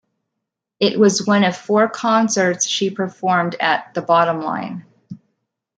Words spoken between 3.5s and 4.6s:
at The Bottom